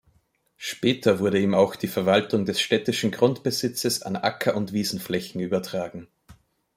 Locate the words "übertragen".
5.41-6.07